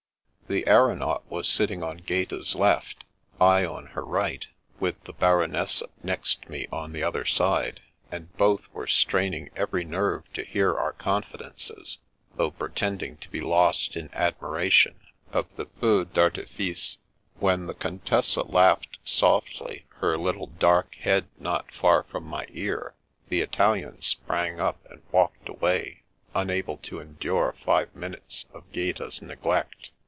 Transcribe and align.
"The 0.51 0.67
aeronaut 0.67 1.23
was 1.31 1.47
sitting 1.47 1.81
on 1.81 1.99
Gaeta's 1.99 2.55
left, 2.55 3.05
I 3.39 3.63
on 3.63 3.85
her 3.95 4.03
right, 4.03 4.45
with 4.81 5.01
the 5.05 5.13
Baronessa 5.13 5.87
next 6.03 6.49
me 6.49 6.67
on 6.73 6.91
the 6.91 7.01
other 7.01 7.23
side, 7.23 7.79
and 8.11 8.35
both 8.35 8.67
were 8.73 8.85
straining 8.85 9.49
every 9.55 9.85
nerve 9.85 10.23
to 10.33 10.43
hear 10.43 10.75
our 10.77 10.91
con 10.91 11.23
fidences, 11.23 11.99
though 12.35 12.51
pretending 12.51 13.15
to 13.19 13.29
be 13.29 13.39
lost 13.39 13.95
in 13.95 14.09
admiration 14.11 14.95
of 15.31 15.45
the 15.55 15.67
feu 15.79 16.03
d'artifice. 16.03 16.97
When 17.39 17.67
the 17.67 17.73
Contessa 17.73 18.43
laughed 18.43 18.97
softly, 19.05 19.85
her 19.99 20.17
little 20.17 20.47
dark 20.47 20.95
head 20.95 21.29
not 21.39 21.71
far 21.71 22.03
from 22.03 22.25
my 22.25 22.45
ear, 22.49 22.93
the 23.29 23.39
Italian 23.39 24.01
sprang 24.01 24.59
up, 24.59 24.85
and 24.91 25.01
walked 25.13 25.47
away, 25.47 26.03
unable 26.35 26.75
to 26.79 26.99
endure 26.99 27.55
five 27.63 27.95
minutes 27.95 28.47
of 28.53 28.69
Gaeta's 28.73 29.21
neglect. 29.21 29.91